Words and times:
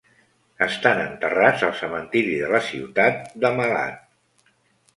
Estan 0.67 1.01
enterrats 1.01 1.65
al 1.67 1.75
cementiri 1.81 2.33
de 2.41 2.49
la 2.55 2.63
ciutat 2.71 3.31
de 3.45 3.55
Malad. 3.61 4.53